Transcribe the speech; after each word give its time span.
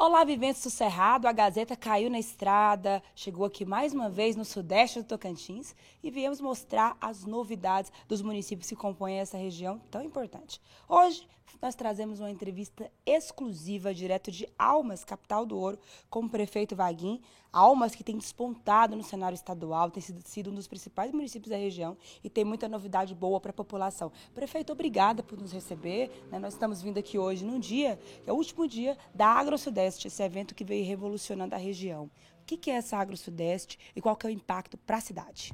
Olá, 0.00 0.22
viventes 0.22 0.62
do 0.62 0.70
Cerrado, 0.70 1.26
a 1.26 1.32
Gazeta 1.32 1.74
caiu 1.74 2.08
na 2.08 2.20
estrada, 2.20 3.02
chegou 3.16 3.44
aqui 3.44 3.64
mais 3.64 3.92
uma 3.92 4.08
vez 4.08 4.36
no 4.36 4.44
sudeste 4.44 5.00
do 5.00 5.04
Tocantins 5.04 5.74
e 6.04 6.08
viemos 6.08 6.40
mostrar 6.40 6.96
as 7.00 7.24
novidades 7.24 7.90
dos 8.06 8.22
municípios 8.22 8.68
que 8.68 8.76
compõem 8.76 9.18
essa 9.18 9.36
região 9.36 9.80
tão 9.90 10.00
importante. 10.00 10.60
Hoje, 10.88 11.26
nós 11.60 11.74
trazemos 11.74 12.20
uma 12.20 12.30
entrevista 12.30 12.90
exclusiva 13.04 13.94
direto 13.94 14.30
de 14.30 14.48
Almas, 14.58 15.04
capital 15.04 15.44
do 15.44 15.58
Ouro, 15.58 15.78
com 16.08 16.20
o 16.20 16.28
prefeito 16.28 16.76
Vaguim. 16.76 17.20
Almas 17.52 17.94
que 17.94 18.04
tem 18.04 18.16
despontado 18.16 18.94
no 18.94 19.02
cenário 19.02 19.34
estadual, 19.34 19.90
tem 19.90 20.02
sido, 20.02 20.20
sido 20.26 20.50
um 20.50 20.54
dos 20.54 20.68
principais 20.68 21.10
municípios 21.12 21.50
da 21.50 21.56
região 21.56 21.96
e 22.22 22.28
tem 22.28 22.44
muita 22.44 22.68
novidade 22.68 23.14
boa 23.14 23.40
para 23.40 23.50
a 23.50 23.54
população. 23.54 24.12
Prefeito, 24.34 24.72
obrigada 24.72 25.22
por 25.22 25.38
nos 25.38 25.52
receber. 25.52 26.10
Né? 26.30 26.38
Nós 26.38 26.52
estamos 26.52 26.82
vindo 26.82 26.98
aqui 26.98 27.18
hoje 27.18 27.44
num 27.44 27.58
dia, 27.58 27.98
que 28.22 28.28
é 28.28 28.32
o 28.32 28.36
último 28.36 28.68
dia 28.68 28.96
da 29.14 29.26
Agro 29.26 29.56
Sudeste, 29.56 30.08
esse 30.08 30.22
evento 30.22 30.54
que 30.54 30.64
veio 30.64 30.84
revolucionando 30.84 31.54
a 31.54 31.58
região. 31.58 32.10
O 32.42 32.44
que, 32.46 32.56
que 32.56 32.70
é 32.70 32.74
essa 32.74 32.96
Agro 32.96 33.16
Sudeste 33.16 33.78
e 33.96 34.00
qual 34.00 34.14
que 34.14 34.26
é 34.26 34.30
o 34.30 34.32
impacto 34.32 34.76
para 34.76 34.98
a 34.98 35.00
cidade? 35.00 35.52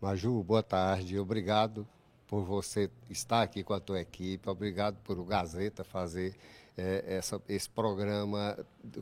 Maju, 0.00 0.42
boa 0.42 0.62
tarde. 0.62 1.18
Obrigado 1.18 1.86
por 2.34 2.42
você 2.42 2.90
estar 3.08 3.42
aqui 3.42 3.62
com 3.62 3.72
a 3.72 3.78
tua 3.78 4.00
equipe, 4.00 4.50
obrigado 4.50 4.96
por 5.04 5.16
o 5.20 5.24
Gazeta 5.24 5.84
fazer 5.84 6.34
é, 6.76 7.04
essa, 7.06 7.40
esse 7.48 7.70
programa 7.70 8.58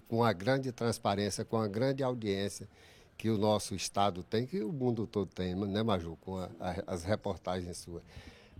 com 0.06 0.22
a 0.22 0.34
grande 0.34 0.70
transparência, 0.70 1.42
com 1.42 1.56
a 1.56 1.66
grande 1.66 2.02
audiência 2.02 2.68
que 3.16 3.30
o 3.30 3.38
nosso 3.38 3.74
estado 3.74 4.22
tem, 4.22 4.44
que 4.44 4.62
o 4.62 4.70
mundo 4.70 5.06
todo 5.06 5.30
tem, 5.30 5.54
né, 5.54 5.82
Maju, 5.82 6.18
com 6.20 6.36
a, 6.36 6.50
a, 6.60 6.92
as 6.92 7.04
reportagens 7.04 7.78
suas. 7.78 8.02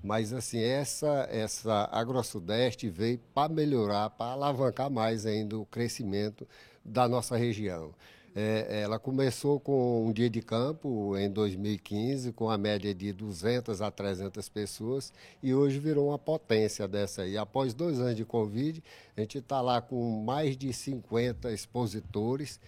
Mas, 0.03 0.33
assim, 0.33 0.63
essa, 0.63 1.29
essa 1.31 1.91
AgroSudeste 1.93 2.89
veio 2.89 3.21
para 3.35 3.53
melhorar, 3.53 4.09
para 4.09 4.33
alavancar 4.33 4.91
mais 4.91 5.27
ainda 5.27 5.59
o 5.59 5.67
crescimento 5.67 6.49
da 6.83 7.07
nossa 7.07 7.37
região. 7.37 7.93
É, 8.35 8.81
ela 8.83 8.99
começou 8.99 9.61
com 9.61 10.07
um 10.07 10.13
dia 10.13 10.31
de 10.31 10.41
campo 10.41 11.17
em 11.19 11.31
2015, 11.31 12.33
com 12.33 12.49
a 12.49 12.57
média 12.57 12.95
de 12.95 13.13
200 13.13 13.83
a 13.83 13.91
300 13.91 14.49
pessoas, 14.49 15.13
e 15.43 15.55
hoje 15.55 15.79
virou 15.79 16.09
uma 16.09 16.19
potência 16.19 16.89
dessa 16.89 17.23
aí. 17.23 17.37
Após 17.37 17.75
dois 17.75 18.01
anos 18.01 18.17
de 18.17 18.25
Covid, 18.25 18.83
a 19.17 19.21
gente 19.21 19.39
está 19.39 19.61
lá 19.61 19.83
com 19.83 20.23
mais 20.25 20.57
de 20.57 20.73
50 20.73 21.53
expositores 21.53 22.59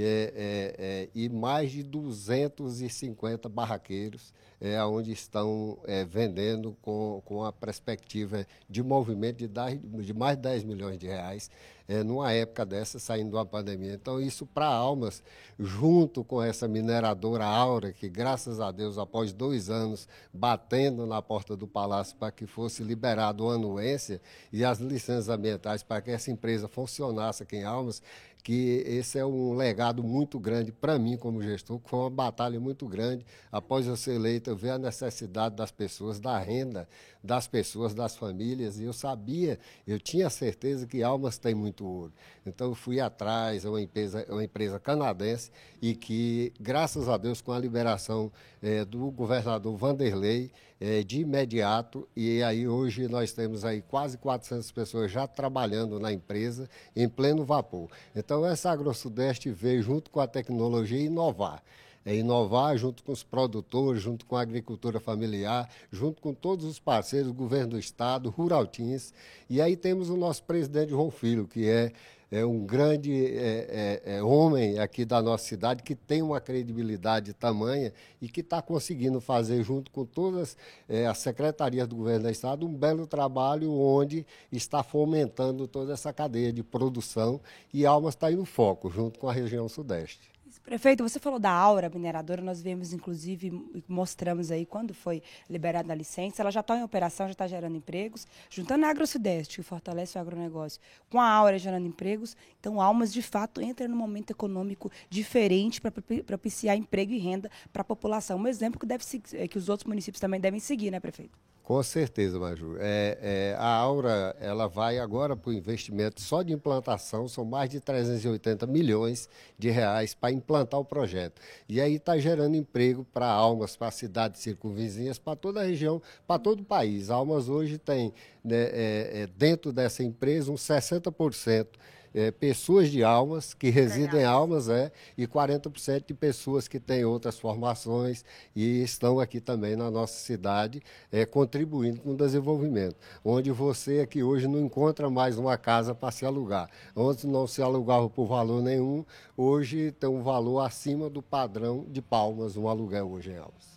é, 0.00 0.32
é, 0.34 0.74
é, 0.78 1.08
e 1.14 1.28
mais 1.28 1.72
de 1.72 1.82
250 1.82 3.48
barraqueiros, 3.48 4.32
é, 4.60 4.82
onde 4.84 5.10
estão 5.10 5.78
é, 5.84 6.04
vendendo 6.04 6.76
com, 6.80 7.20
com 7.24 7.44
a 7.44 7.52
perspectiva 7.52 8.46
de 8.70 8.82
movimento 8.82 9.38
de, 9.38 9.48
10, 9.48 9.80
de 10.04 10.14
mais 10.14 10.36
de 10.36 10.42
10 10.44 10.64
milhões 10.64 10.98
de 10.98 11.06
reais, 11.08 11.50
é, 11.88 12.02
numa 12.02 12.32
época 12.32 12.64
dessa, 12.64 12.98
saindo 12.98 13.30
de 13.30 13.36
uma 13.36 13.44
pandemia. 13.44 13.94
Então, 13.94 14.20
isso 14.20 14.46
para 14.46 14.66
Almas, 14.66 15.22
junto 15.58 16.22
com 16.22 16.40
essa 16.40 16.68
mineradora 16.68 17.44
Aura, 17.44 17.92
que 17.92 18.08
graças 18.08 18.60
a 18.60 18.70
Deus, 18.70 18.98
após 18.98 19.32
dois 19.32 19.68
anos 19.68 20.08
batendo 20.32 21.06
na 21.06 21.20
porta 21.20 21.56
do 21.56 21.66
Palácio 21.66 22.16
para 22.16 22.30
que 22.30 22.46
fosse 22.46 22.82
liberado 22.82 23.48
a 23.50 23.54
anuência 23.54 24.20
e 24.52 24.64
as 24.64 24.78
licenças 24.78 25.28
ambientais 25.28 25.82
para 25.82 26.00
que 26.00 26.10
essa 26.10 26.30
empresa 26.30 26.68
funcionasse 26.68 27.42
aqui 27.42 27.56
em 27.56 27.64
Almas, 27.64 28.02
que 28.42 28.82
esse 28.86 29.18
é 29.18 29.24
um 29.24 29.54
legado 29.54 30.02
muito 30.02 30.38
grande 30.38 30.72
para 30.72 30.98
mim 30.98 31.16
como 31.16 31.42
gestor, 31.42 31.80
foi 31.84 31.98
uma 32.00 32.10
batalha 32.10 32.58
muito 32.58 32.86
grande. 32.88 33.24
Após 33.50 33.86
eu 33.86 33.96
ser 33.96 34.14
eleito, 34.14 34.50
eu 34.50 34.56
ver 34.56 34.70
a 34.70 34.78
necessidade 34.78 35.54
das 35.54 35.70
pessoas, 35.70 36.18
da 36.18 36.38
renda 36.38 36.88
das 37.22 37.46
pessoas, 37.46 37.94
das 37.94 38.16
famílias, 38.16 38.80
e 38.80 38.84
eu 38.84 38.92
sabia, 38.92 39.58
eu 39.86 39.98
tinha 40.00 40.28
certeza 40.28 40.86
que 40.86 41.02
Almas 41.02 41.38
tem 41.38 41.54
muito 41.54 41.86
ouro. 41.86 42.12
Então 42.44 42.68
eu 42.68 42.74
fui 42.74 42.98
atrás, 42.98 43.64
é 43.64 43.68
uma 43.68 43.80
empresa, 43.80 44.26
é 44.28 44.32
uma 44.32 44.42
empresa 44.42 44.80
canadense 44.80 45.50
e 45.80 45.94
que, 45.94 46.52
graças 46.60 47.08
a 47.08 47.16
Deus, 47.16 47.40
com 47.40 47.52
a 47.52 47.58
liberação 47.58 48.32
é, 48.60 48.84
do 48.84 49.10
governador 49.10 49.76
Vanderlei, 49.76 50.50
é, 50.80 51.04
de 51.04 51.20
imediato, 51.20 52.08
e 52.16 52.42
aí 52.42 52.66
hoje 52.66 53.06
nós 53.06 53.32
temos 53.32 53.64
aí 53.64 53.80
quase 53.82 54.18
400 54.18 54.72
pessoas 54.72 55.12
já 55.12 55.28
trabalhando 55.28 56.00
na 56.00 56.12
empresa 56.12 56.68
em 56.96 57.08
pleno 57.08 57.44
vapor. 57.44 57.88
Então 58.16 58.31
essa 58.46 58.70
AgroSudeste 58.70 59.50
veio 59.50 59.82
junto 59.82 60.10
com 60.10 60.20
a 60.20 60.26
tecnologia 60.26 61.00
inovar 61.00 61.62
é 62.04 62.16
inovar 62.16 62.76
junto 62.76 63.02
com 63.04 63.12
os 63.12 63.22
produtores, 63.22 64.02
junto 64.02 64.26
com 64.26 64.36
a 64.36 64.42
agricultura 64.42 64.98
familiar, 64.98 65.68
junto 65.90 66.20
com 66.20 66.34
todos 66.34 66.64
os 66.64 66.78
parceiros, 66.78 67.30
governo 67.30 67.70
do 67.70 67.78
estado, 67.78 68.30
Ruraltins. 68.30 69.12
E 69.48 69.60
aí 69.60 69.76
temos 69.76 70.10
o 70.10 70.16
nosso 70.16 70.42
presidente 70.42 70.90
João 70.90 71.10
Filho, 71.10 71.46
que 71.46 71.68
é, 71.68 71.92
é 72.32 72.46
um 72.46 72.64
grande 72.64 73.12
é, 73.26 74.00
é, 74.06 74.16
é 74.16 74.22
homem 74.22 74.78
aqui 74.78 75.04
da 75.04 75.20
nossa 75.20 75.44
cidade, 75.44 75.82
que 75.82 75.94
tem 75.94 76.22
uma 76.22 76.40
credibilidade 76.40 77.34
tamanha 77.34 77.92
e 78.22 78.28
que 78.28 78.40
está 78.40 78.62
conseguindo 78.62 79.20
fazer, 79.20 79.62
junto 79.62 79.90
com 79.90 80.06
todas 80.06 80.56
é, 80.88 81.06
as 81.06 81.18
secretarias 81.18 81.86
do 81.86 81.94
governo 81.94 82.24
do 82.24 82.30
estado, 82.30 82.66
um 82.66 82.72
belo 82.72 83.06
trabalho 83.06 83.70
onde 83.70 84.26
está 84.50 84.82
fomentando 84.82 85.68
toda 85.68 85.92
essa 85.92 86.10
cadeia 86.10 86.50
de 86.50 86.62
produção 86.62 87.38
e 87.72 87.84
Almas 87.84 88.14
está 88.14 88.28
aí 88.28 88.36
no 88.36 88.46
foco, 88.46 88.88
junto 88.88 89.18
com 89.20 89.28
a 89.28 89.32
região 89.32 89.68
sudeste. 89.68 90.31
Prefeito, 90.64 91.02
você 91.02 91.18
falou 91.18 91.40
da 91.40 91.50
Aura 91.50 91.90
mineradora, 91.90 92.40
nós 92.40 92.62
vemos, 92.62 92.92
inclusive, 92.92 93.50
mostramos 93.88 94.50
aí 94.52 94.64
quando 94.64 94.94
foi 94.94 95.20
liberada 95.50 95.92
a 95.92 95.96
licença, 95.96 96.40
ela 96.40 96.52
já 96.52 96.60
está 96.60 96.78
em 96.78 96.84
operação, 96.84 97.26
já 97.26 97.32
está 97.32 97.48
gerando 97.48 97.76
empregos, 97.76 98.28
juntando 98.48 98.86
a 98.86 98.90
AgroSudeste, 98.90 99.56
que 99.56 99.62
fortalece 99.62 100.16
o 100.16 100.20
agronegócio, 100.20 100.80
com 101.10 101.20
a 101.20 101.28
Aura 101.28 101.58
gerando 101.58 101.86
empregos, 101.88 102.36
então 102.60 102.80
Almas, 102.80 103.12
de 103.12 103.22
fato, 103.22 103.60
entra 103.60 103.88
num 103.88 103.96
momento 103.96 104.30
econômico 104.30 104.90
diferente 105.10 105.80
para 105.80 105.90
propiciar 106.24 106.76
emprego 106.76 107.12
e 107.12 107.18
renda 107.18 107.50
para 107.72 107.82
a 107.82 107.84
população. 107.84 108.38
Um 108.38 108.46
exemplo 108.46 108.78
que, 108.78 108.86
deve, 108.86 109.04
é, 109.32 109.48
que 109.48 109.58
os 109.58 109.68
outros 109.68 109.86
municípios 109.86 110.20
também 110.20 110.40
devem 110.40 110.60
seguir, 110.60 110.92
né, 110.92 111.00
prefeito? 111.00 111.36
Com 111.62 111.80
certeza, 111.80 112.40
Maju. 112.40 112.76
É, 112.80 113.18
é, 113.22 113.56
a 113.56 113.68
Aura 113.68 114.34
ela 114.40 114.66
vai 114.66 114.98
agora 114.98 115.36
para 115.36 115.50
o 115.50 115.52
investimento 115.52 116.20
só 116.20 116.42
de 116.42 116.52
implantação, 116.52 117.28
são 117.28 117.44
mais 117.44 117.70
de 117.70 117.78
380 117.78 118.66
milhões 118.66 119.28
de 119.56 119.70
reais 119.70 120.12
para 120.12 120.32
implantar 120.32 120.80
o 120.80 120.84
projeto. 120.84 121.40
E 121.68 121.80
aí 121.80 121.94
está 121.94 122.18
gerando 122.18 122.56
emprego 122.56 123.06
para 123.12 123.26
Almas, 123.26 123.76
para 123.76 123.92
cidades 123.92 124.40
circunvizinhas, 124.40 125.20
para 125.20 125.36
toda 125.36 125.60
a 125.60 125.64
região, 125.64 126.02
para 126.26 126.40
todo 126.40 126.60
o 126.60 126.64
país. 126.64 127.10
Almas 127.10 127.48
hoje 127.48 127.78
tem, 127.78 128.12
né, 128.44 128.56
é, 128.56 129.10
é 129.22 129.26
dentro 129.28 129.72
dessa 129.72 130.02
empresa, 130.02 130.50
uns 130.50 130.62
60% 130.62 131.68
é, 132.14 132.30
pessoas 132.30 132.90
de 132.90 133.02
almas, 133.02 133.54
que 133.54 133.70
residem 133.70 134.20
em 134.20 134.24
almas, 134.24 134.68
é, 134.68 134.92
e 135.16 135.26
40% 135.26 136.06
de 136.06 136.14
pessoas 136.14 136.68
que 136.68 136.78
têm 136.80 137.04
outras 137.04 137.38
formações 137.38 138.24
e 138.54 138.82
estão 138.82 139.20
aqui 139.20 139.40
também 139.40 139.76
na 139.76 139.90
nossa 139.90 140.14
cidade, 140.14 140.82
é, 141.10 141.24
contribuindo 141.24 142.00
com 142.00 142.10
o 142.10 142.16
desenvolvimento. 142.16 142.96
Onde 143.24 143.50
você 143.50 144.00
aqui 144.00 144.22
hoje 144.22 144.46
não 144.46 144.60
encontra 144.60 145.08
mais 145.10 145.38
uma 145.38 145.56
casa 145.56 145.94
para 145.94 146.10
se 146.10 146.24
alugar. 146.24 146.68
Antes 146.96 147.24
não 147.24 147.46
se 147.46 147.62
alugava 147.62 148.08
por 148.08 148.26
valor 148.26 148.62
nenhum, 148.62 149.04
hoje 149.36 149.92
tem 149.92 150.08
um 150.08 150.22
valor 150.22 150.60
acima 150.60 151.08
do 151.08 151.22
padrão 151.22 151.86
de 151.88 152.02
palmas, 152.02 152.56
um 152.56 152.68
aluguel 152.68 153.10
hoje 153.10 153.30
em 153.30 153.36
Almas. 153.36 153.72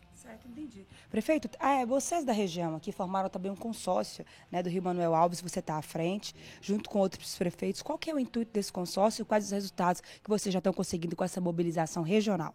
Entendi. 0.66 0.88
Prefeito, 1.15 1.49
ah, 1.61 1.79
é, 1.79 1.85
vocês 1.85 2.25
da 2.25 2.33
região 2.33 2.75
aqui 2.75 2.91
formaram 2.91 3.29
também 3.29 3.49
um 3.49 3.55
consórcio 3.55 4.25
né, 4.51 4.61
do 4.61 4.67
Rio 4.67 4.83
Manuel 4.83 5.15
Alves, 5.15 5.39
você 5.39 5.59
está 5.59 5.77
à 5.77 5.81
frente, 5.81 6.35
junto 6.59 6.89
com 6.89 6.99
outros 6.99 7.37
prefeitos. 7.37 7.81
Qual 7.81 7.97
que 7.97 8.09
é 8.09 8.13
o 8.13 8.19
intuito 8.19 8.51
desse 8.51 8.69
consórcio 8.69 9.21
e 9.21 9.25
quais 9.25 9.45
os 9.45 9.51
resultados 9.51 10.01
que 10.01 10.29
vocês 10.29 10.51
já 10.51 10.59
estão 10.59 10.73
conseguindo 10.73 11.15
com 11.15 11.23
essa 11.23 11.39
mobilização 11.39 12.03
regional? 12.03 12.53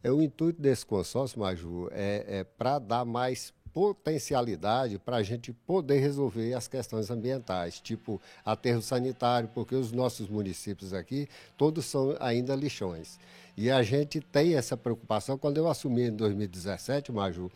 É, 0.00 0.12
o 0.12 0.22
intuito 0.22 0.62
desse 0.62 0.86
consórcio, 0.86 1.40
Maju, 1.40 1.88
é, 1.90 2.38
é 2.38 2.44
para 2.44 2.78
dar 2.78 3.04
mais 3.04 3.52
potencialidade 3.74 4.96
para 5.00 5.16
a 5.16 5.22
gente 5.24 5.52
poder 5.52 5.98
resolver 5.98 6.54
as 6.54 6.68
questões 6.68 7.10
ambientais, 7.10 7.80
tipo 7.80 8.22
aterro 8.44 8.80
sanitário, 8.80 9.50
porque 9.52 9.74
os 9.74 9.90
nossos 9.90 10.28
municípios 10.28 10.92
aqui 10.94 11.28
todos 11.56 11.84
são 11.84 12.16
ainda 12.20 12.54
lixões. 12.54 13.18
E 13.56 13.68
a 13.72 13.82
gente 13.82 14.20
tem 14.20 14.54
essa 14.54 14.76
preocupação. 14.76 15.36
Quando 15.36 15.56
eu 15.56 15.66
assumi 15.66 16.02
em 16.02 16.14
2017, 16.14 17.10
Maju, 17.10 17.50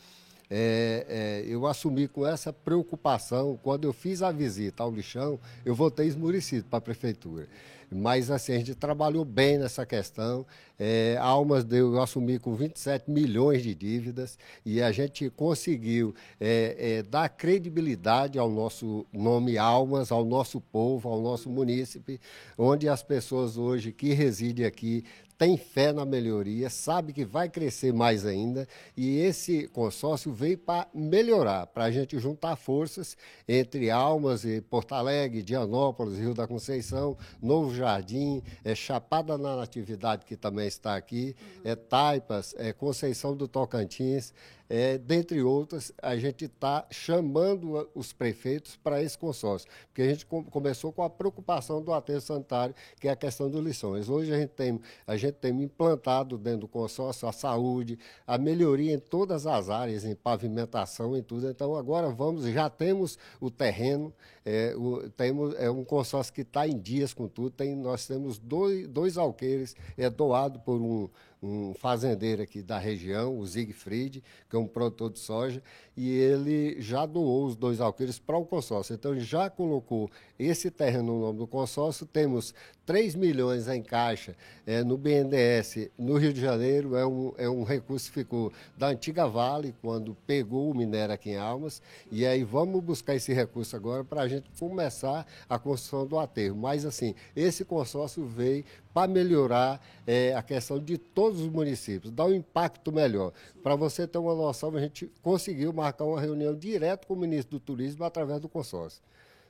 é, 0.50 1.06
é, 1.08 1.44
eu 1.46 1.66
assumi 1.66 2.08
com 2.08 2.26
essa 2.26 2.52
preocupação. 2.52 3.58
Quando 3.62 3.84
eu 3.84 3.92
fiz 3.92 4.22
a 4.22 4.30
visita 4.30 4.82
ao 4.82 4.90
lixão, 4.90 5.38
eu 5.64 5.74
voltei 5.74 6.06
esmurecido 6.06 6.66
para 6.68 6.78
a 6.78 6.82
prefeitura. 6.82 7.48
Mas 7.94 8.30
assim, 8.30 8.52
a 8.52 8.58
gente 8.58 8.74
trabalhou 8.74 9.24
bem 9.24 9.58
nessa 9.58 9.84
questão. 9.84 10.46
É, 10.78 11.16
Almas 11.20 11.62
deu, 11.62 11.94
eu 11.94 12.02
assumi 12.02 12.38
com 12.38 12.54
27 12.54 13.10
milhões 13.10 13.62
de 13.62 13.74
dívidas 13.74 14.38
e 14.64 14.80
a 14.80 14.90
gente 14.90 15.28
conseguiu 15.30 16.14
é, 16.40 16.76
é, 16.78 17.02
dar 17.02 17.28
credibilidade 17.28 18.38
ao 18.38 18.50
nosso 18.50 19.06
nome 19.12 19.58
Almas, 19.58 20.10
ao 20.10 20.24
nosso 20.24 20.60
povo, 20.60 21.08
ao 21.08 21.20
nosso 21.20 21.50
munícipe, 21.50 22.20
onde 22.56 22.88
as 22.88 23.02
pessoas 23.02 23.56
hoje 23.56 23.92
que 23.92 24.12
residem 24.12 24.64
aqui 24.64 25.04
tem 25.42 25.56
fé 25.56 25.92
na 25.92 26.04
melhoria, 26.04 26.70
sabe 26.70 27.12
que 27.12 27.24
vai 27.24 27.48
crescer 27.48 27.92
mais 27.92 28.24
ainda 28.24 28.68
e 28.96 29.18
esse 29.18 29.66
consórcio 29.68 30.32
veio 30.42 30.58
para 30.58 30.88
melhorar, 30.92 31.68
para 31.68 31.84
a 31.84 31.90
gente 31.90 32.18
juntar 32.18 32.56
forças 32.56 33.16
entre 33.46 33.90
Almas 33.90 34.44
e 34.44 34.60
Porto 34.60 34.92
Alegre, 34.92 35.40
Dianópolis, 35.40 36.18
Rio 36.18 36.34
da 36.34 36.48
Conceição, 36.48 37.16
Novo 37.40 37.72
Jardim, 37.72 38.42
é 38.64 38.74
Chapada 38.74 39.38
na 39.38 39.56
Natividade, 39.56 40.24
que 40.24 40.36
também 40.36 40.66
está 40.66 40.96
aqui, 40.96 41.36
uhum. 41.40 41.60
é 41.64 41.76
Taipas, 41.76 42.54
é 42.58 42.72
Conceição 42.72 43.36
do 43.36 43.46
Tocantins, 43.46 44.32
é, 44.74 44.96
dentre 44.96 45.42
outras, 45.42 45.92
a 46.00 46.16
gente 46.16 46.46
está 46.46 46.86
chamando 46.90 47.90
os 47.94 48.10
prefeitos 48.14 48.74
para 48.74 49.02
esse 49.02 49.18
consórcio, 49.18 49.68
porque 49.88 50.00
a 50.00 50.08
gente 50.08 50.24
com, 50.24 50.42
começou 50.42 50.90
com 50.90 51.02
a 51.02 51.10
preocupação 51.10 51.82
do 51.82 51.92
aterro 51.92 52.22
sanitário, 52.22 52.74
que 52.98 53.06
é 53.06 53.10
a 53.10 53.16
questão 53.16 53.50
dos 53.50 53.62
lições. 53.62 54.08
Hoje 54.08 54.32
a 54.32 54.38
gente 54.38 54.52
tem, 54.52 54.80
a 55.06 55.14
gente 55.14 55.34
tem 55.34 55.62
implantado 55.62 56.38
dentro 56.38 56.60
do 56.60 56.68
consórcio 56.68 57.28
a 57.28 57.32
saúde, 57.32 57.98
a 58.26 58.38
melhoria 58.38 58.94
em 58.94 58.98
todas 58.98 59.46
as 59.46 59.68
áreas, 59.68 60.06
em 60.06 60.14
pavimentação, 60.22 61.16
em 61.16 61.22
tudo. 61.22 61.48
Então 61.48 61.74
agora 61.76 62.10
vamos, 62.10 62.44
já 62.44 62.69
temos 62.70 63.19
o 63.40 63.50
terreno, 63.50 64.12
é, 64.44 64.74
o, 64.76 65.08
temos, 65.10 65.54
é 65.56 65.70
um 65.70 65.84
consórcio 65.84 66.32
que 66.32 66.42
está 66.42 66.66
em 66.66 66.78
dias 66.78 67.12
com 67.12 67.28
tudo. 67.28 67.50
Tem, 67.50 67.74
nós 67.74 68.06
temos 68.06 68.38
dois, 68.38 68.88
dois 68.88 69.16
alqueires 69.16 69.74
é, 69.96 70.08
doado 70.08 70.60
por 70.60 70.80
um 70.80 71.08
um 71.42 71.74
fazendeiro 71.74 72.40
aqui 72.40 72.62
da 72.62 72.78
região, 72.78 73.36
o 73.36 73.44
Siegfried, 73.44 74.22
que 74.48 74.54
é 74.54 74.58
um 74.58 74.66
produtor 74.66 75.10
de 75.10 75.19
soja, 75.19 75.60
e 75.96 76.08
ele 76.08 76.80
já 76.80 77.04
doou 77.04 77.46
os 77.46 77.56
dois 77.56 77.80
alqueires 77.80 78.19
para 78.19 78.38
o 78.38 78.46
consórcio. 78.46 78.94
Então, 78.94 79.19
já 79.19 79.50
colocou 79.50 80.08
esse 80.38 80.70
terreno 80.70 81.14
no 81.14 81.20
nome 81.20 81.38
do 81.40 81.46
consórcio. 81.46 82.06
Temos 82.06 82.54
3 82.84 83.14
milhões 83.14 83.69
em 83.69 83.82
caixa 83.82 84.37
é, 84.67 84.82
no 84.82 84.96
BNDES 84.96 85.90
no 85.99 86.17
Rio 86.17 86.32
de 86.32 86.40
Janeiro. 86.40 86.96
É 86.96 87.06
um, 87.06 87.32
é 87.38 87.49
um 87.49 87.62
recurso 87.62 88.08
que 88.08 88.20
ficou 88.20 88.52
da 88.76 88.88
antiga 88.88 89.26
Vale, 89.26 89.75
quando 89.81 90.17
pegou 90.26 90.70
o 90.70 90.75
minério 90.75 91.14
aqui 91.14 91.31
em 91.31 91.37
Almas. 91.37 91.81
E 92.11 92.26
aí 92.26 92.43
vamos 92.43 92.82
buscar 92.82 93.14
esse 93.14 93.32
recurso 93.32 93.76
agora 93.76 94.05
para 94.05 94.23
a 94.23 94.29
gente 94.29 94.50
começar 94.58 95.26
a 95.49 95.58
construção 95.58 96.06
do 96.06 96.19
aterro. 96.19 96.56
Mas, 96.56 96.84
assim, 96.84 97.14
esse 97.37 97.64
consórcio 97.64 98.26
veio 98.26 98.64
para 98.93 99.08
melhorar 99.08 99.81
é, 100.06 100.34
a 100.34 100.43
questão 100.43 100.79
de 100.79 100.99
todos 100.99 101.40
os 101.40 101.49
municípios, 101.49 102.12
dar 102.12 102.26
um 102.26 102.34
impacto 102.34 102.93
melhor. 102.93 103.32
Para 103.62 103.75
você 103.75 104.06
ter 104.06 104.19
uma 104.19 104.34
noção, 104.34 104.75
a 104.76 104.81
gente 104.81 105.11
conseguiu 105.23 105.73
marcar 105.73 106.05
uma 106.05 106.20
reunião 106.20 106.55
direto 106.55 107.06
com 107.06 107.14
o 107.14 107.17
ministro 107.17 107.58
do 107.58 107.61
Turismo 107.61 108.05
através 108.05 108.40
do 108.40 108.49
consórcio. 108.49 109.02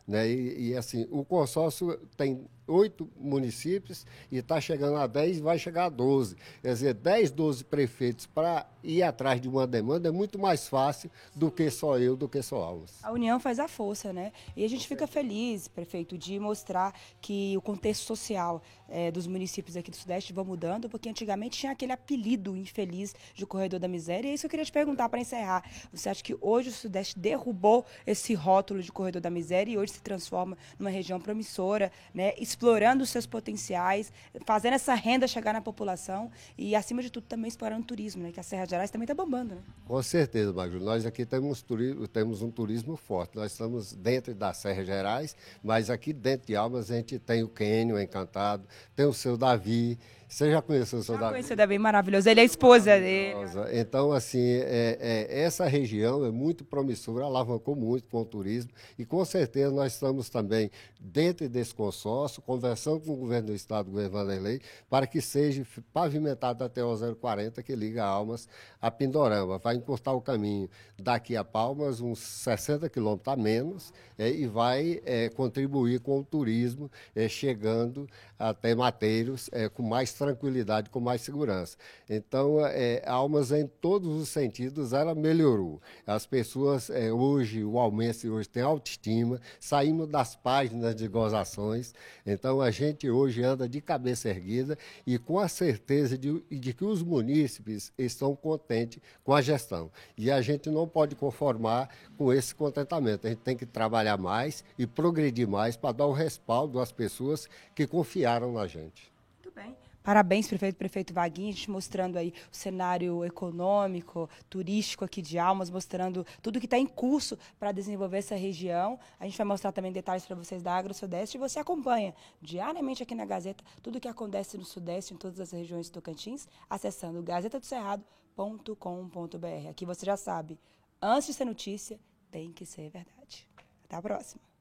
Né? 0.06 0.28
E, 0.28 0.70
e, 0.70 0.76
assim, 0.76 1.06
o 1.10 1.24
consórcio 1.24 1.98
tem 2.16 2.46
oito 2.66 3.08
municípios 3.16 4.06
e 4.30 4.38
está 4.38 4.60
chegando 4.60 4.96
a 4.96 5.06
10 5.06 5.38
e 5.38 5.40
vai 5.40 5.58
chegar 5.58 5.86
a 5.86 5.88
12. 5.88 6.36
Quer 6.60 6.72
dizer, 6.72 6.94
10, 6.94 7.30
12 7.30 7.64
prefeitos 7.64 8.26
para 8.26 8.66
ir 8.82 9.02
atrás 9.02 9.40
de 9.40 9.48
uma 9.48 9.66
demanda 9.66 10.08
é 10.08 10.12
muito 10.12 10.38
mais 10.38 10.68
fácil 10.68 11.10
do 11.34 11.50
que 11.50 11.70
só 11.70 11.98
eu, 11.98 12.16
do 12.16 12.28
que 12.28 12.42
só 12.42 12.62
Alves. 12.62 12.98
A 13.02 13.12
união 13.12 13.38
faz 13.38 13.58
a 13.58 13.68
força, 13.68 14.12
né? 14.12 14.32
E 14.56 14.64
a 14.64 14.68
gente 14.68 14.86
fica 14.86 15.06
feliz, 15.06 15.68
prefeito, 15.68 16.16
de 16.18 16.38
mostrar 16.38 16.94
que 17.20 17.56
o 17.56 17.60
contexto 17.60 18.04
social 18.04 18.62
é, 18.88 19.10
dos 19.10 19.26
municípios 19.26 19.76
aqui 19.76 19.90
do 19.90 19.96
Sudeste 19.96 20.32
vão 20.32 20.44
mudando, 20.44 20.88
porque 20.88 21.08
antigamente 21.08 21.58
tinha 21.58 21.72
aquele 21.72 21.92
apelido 21.92 22.56
infeliz 22.56 23.14
de 23.34 23.46
corredor 23.46 23.80
da 23.80 23.88
miséria. 23.88 24.28
E 24.28 24.30
é 24.32 24.34
isso 24.34 24.42
que 24.42 24.46
eu 24.46 24.50
queria 24.50 24.64
te 24.64 24.72
perguntar 24.72 25.08
para 25.08 25.20
encerrar. 25.20 25.64
Você 25.92 26.08
acha 26.08 26.22
que 26.22 26.36
hoje 26.40 26.68
o 26.68 26.72
Sudeste 26.72 27.18
derrubou 27.18 27.84
esse 28.06 28.34
rótulo 28.34 28.82
de 28.82 28.90
corredor 28.92 29.20
da 29.20 29.30
miséria 29.30 29.72
e 29.72 29.78
hoje 29.78 29.91
se 29.92 30.00
transforma 30.00 30.56
numa 30.78 30.90
região 30.90 31.20
promissora, 31.20 31.92
né? 32.14 32.34
explorando 32.38 33.02
os 33.04 33.10
seus 33.10 33.26
potenciais, 33.26 34.12
fazendo 34.44 34.74
essa 34.74 34.94
renda 34.94 35.26
chegar 35.28 35.52
na 35.52 35.60
população 35.60 36.30
e, 36.56 36.74
acima 36.74 37.02
de 37.02 37.10
tudo, 37.10 37.24
também 37.24 37.48
explorando 37.48 37.82
o 37.82 37.86
turismo, 37.86 38.22
né? 38.22 38.32
que 38.32 38.40
a 38.40 38.42
Serra 38.42 38.66
Gerais 38.66 38.90
também 38.90 39.04
está 39.04 39.14
bombando. 39.14 39.54
Né? 39.54 39.62
Com 39.86 40.02
certeza, 40.02 40.52
Magro. 40.52 40.80
Nós 40.80 41.06
aqui 41.06 41.24
temos, 41.24 41.62
turismo, 41.62 42.08
temos 42.08 42.42
um 42.42 42.50
turismo 42.50 42.96
forte. 42.96 43.36
Nós 43.36 43.52
estamos 43.52 43.92
dentro 43.92 44.34
da 44.34 44.52
Serra 44.52 44.84
Gerais, 44.84 45.36
mas 45.62 45.90
aqui 45.90 46.12
dentro 46.12 46.46
de 46.46 46.56
Almas 46.56 46.90
a 46.90 46.96
gente 46.96 47.18
tem 47.18 47.42
o 47.42 47.48
Quênio 47.48 48.00
Encantado, 48.00 48.64
tem 48.96 49.06
o 49.06 49.12
seu 49.12 49.36
Davi, 49.36 49.98
você 50.32 50.50
já 50.50 50.62
conheceu 50.62 50.98
o 50.98 51.02
seu 51.02 51.18
Davi? 51.18 51.32
Conheci 51.32 51.52
o 51.52 51.56
Davi, 51.56 51.78
maravilhoso. 51.78 52.26
Ele 52.26 52.40
é 52.40 52.42
a 52.42 52.46
esposa 52.46 52.98
dele. 52.98 53.34
Então, 53.74 54.12
assim, 54.12 54.40
é, 54.40 54.96
é, 54.98 55.42
essa 55.42 55.66
região 55.66 56.24
é 56.24 56.30
muito 56.30 56.64
promissora, 56.64 57.26
alavancou 57.26 57.76
muito 57.76 58.08
com 58.08 58.22
o 58.22 58.24
turismo 58.24 58.70
e 58.98 59.04
com 59.04 59.22
certeza 59.26 59.70
nós 59.70 59.92
estamos 59.92 60.30
também 60.30 60.70
dentro 60.98 61.46
desse 61.50 61.74
consórcio, 61.74 62.40
conversando 62.40 63.00
com 63.00 63.12
o 63.12 63.16
governo 63.16 63.48
do 63.48 63.54
estado, 63.54 63.88
o 63.88 63.90
governo 63.90 64.10
Vanderlei, 64.10 64.62
para 64.88 65.06
que 65.06 65.20
seja 65.20 65.66
pavimentado 65.92 66.64
até 66.64 66.82
o 66.82 66.96
040 67.14 67.62
que 67.62 67.76
liga 67.76 68.02
Almas 68.02 68.48
a 68.80 68.90
Pindorama. 68.90 69.58
Vai 69.58 69.76
encurtar 69.76 70.12
o 70.12 70.20
caminho 70.22 70.66
daqui 70.98 71.36
a 71.36 71.44
Palmas 71.44 72.00
uns 72.00 72.20
60 72.20 72.88
quilômetros 72.88 73.34
a 73.34 73.36
menos 73.36 73.92
é, 74.16 74.30
e 74.30 74.46
vai 74.46 75.02
é, 75.04 75.28
contribuir 75.28 76.00
com 76.00 76.20
o 76.20 76.24
turismo, 76.24 76.90
é, 77.14 77.28
chegando 77.28 78.08
até 78.38 78.74
Mateiros 78.74 79.48
é, 79.52 79.68
com 79.68 79.82
mais 79.82 80.12
tranquilidade, 80.22 80.88
com 80.88 81.00
mais 81.00 81.20
segurança. 81.20 81.76
Então, 82.08 82.64
é, 82.64 83.02
Almas, 83.04 83.50
em 83.50 83.66
todos 83.66 84.22
os 84.22 84.28
sentidos, 84.28 84.92
ela 84.92 85.16
melhorou. 85.16 85.82
As 86.06 86.24
pessoas, 86.26 86.88
é, 86.90 87.12
hoje, 87.12 87.64
o 87.64 87.76
Almense 87.76 88.30
hoje 88.30 88.48
tem 88.48 88.62
autoestima, 88.62 89.40
saímos 89.58 90.06
das 90.06 90.36
páginas 90.36 90.94
de 90.94 91.08
gozações. 91.08 91.92
Então, 92.24 92.60
a 92.60 92.70
gente 92.70 93.10
hoje 93.10 93.42
anda 93.42 93.68
de 93.68 93.80
cabeça 93.80 94.28
erguida 94.28 94.78
e 95.04 95.18
com 95.18 95.40
a 95.40 95.48
certeza 95.48 96.16
de, 96.16 96.40
de 96.48 96.72
que 96.72 96.84
os 96.84 97.02
munícipes 97.02 97.92
estão 97.98 98.36
contentes 98.36 99.02
com 99.24 99.34
a 99.34 99.42
gestão. 99.42 99.90
E 100.16 100.30
a 100.30 100.40
gente 100.40 100.70
não 100.70 100.86
pode 100.86 101.16
conformar 101.16 101.88
com 102.16 102.32
esse 102.32 102.54
contentamento. 102.54 103.26
A 103.26 103.30
gente 103.30 103.40
tem 103.40 103.56
que 103.56 103.66
trabalhar 103.66 104.18
mais 104.18 104.64
e 104.78 104.86
progredir 104.86 105.48
mais 105.48 105.76
para 105.76 105.90
dar 105.90 106.06
o 106.06 106.12
respaldo 106.12 106.78
às 106.78 106.92
pessoas 106.92 107.48
que 107.74 107.88
confiaram 107.88 108.52
na 108.52 108.68
gente. 108.68 109.10
Muito 109.42 109.50
bem. 109.52 109.76
Parabéns, 110.02 110.48
prefeito, 110.48 110.76
prefeito 110.76 111.14
Vaguinho, 111.14 111.50
a 111.50 111.52
gente 111.52 111.70
mostrando 111.70 112.16
aí 112.16 112.34
o 112.50 112.56
cenário 112.56 113.24
econômico, 113.24 114.28
turístico 114.50 115.04
aqui 115.04 115.22
de 115.22 115.38
Almas, 115.38 115.70
mostrando 115.70 116.26
tudo 116.42 116.58
que 116.58 116.66
está 116.66 116.76
em 116.76 116.86
curso 116.86 117.38
para 117.58 117.70
desenvolver 117.70 118.18
essa 118.18 118.34
região. 118.34 118.98
A 119.20 119.24
gente 119.24 119.38
vai 119.38 119.46
mostrar 119.46 119.70
também 119.70 119.92
detalhes 119.92 120.26
para 120.26 120.34
vocês 120.34 120.60
da 120.62 120.76
Agro 120.76 120.92
Sudeste 120.92 121.36
e 121.36 121.40
você 121.40 121.60
acompanha 121.60 122.14
diariamente 122.40 123.02
aqui 123.02 123.14
na 123.14 123.24
Gazeta 123.24 123.62
tudo 123.80 123.98
o 123.98 124.00
que 124.00 124.08
acontece 124.08 124.58
no 124.58 124.64
Sudeste, 124.64 125.14
em 125.14 125.16
todas 125.16 125.38
as 125.38 125.52
regiões 125.52 125.88
do 125.88 125.92
Tocantins, 125.92 126.48
acessando 126.68 127.22
gazetadocerrado.com.br. 127.22 129.68
Aqui 129.70 129.86
você 129.86 130.04
já 130.04 130.16
sabe, 130.16 130.58
antes 131.00 131.28
de 131.28 131.34
ser 131.34 131.44
notícia, 131.44 132.00
tem 132.30 132.52
que 132.52 132.66
ser 132.66 132.90
verdade. 132.90 133.48
Até 133.84 133.96
a 133.96 134.02
próxima. 134.02 134.51